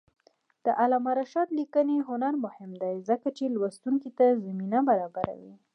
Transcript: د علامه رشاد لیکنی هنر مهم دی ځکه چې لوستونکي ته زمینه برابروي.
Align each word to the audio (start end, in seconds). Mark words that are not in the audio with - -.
د 0.65 0.67
علامه 0.79 1.11
رشاد 1.19 1.47
لیکنی 1.59 1.97
هنر 2.09 2.33
مهم 2.45 2.71
دی 2.81 2.95
ځکه 3.09 3.27
چې 3.37 3.43
لوستونکي 3.55 4.09
ته 4.17 4.25
زمینه 4.45 4.79
برابروي. 4.89 5.53